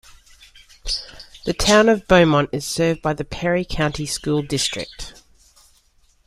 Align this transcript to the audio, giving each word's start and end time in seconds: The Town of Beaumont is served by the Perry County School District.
The 1.45 1.53
Town 1.53 1.87
of 1.87 2.07
Beaumont 2.07 2.49
is 2.51 2.65
served 2.65 3.03
by 3.03 3.13
the 3.13 3.23
Perry 3.23 3.63
County 3.63 4.07
School 4.07 4.41
District. 4.41 5.21